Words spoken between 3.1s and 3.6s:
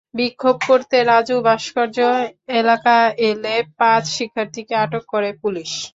এলে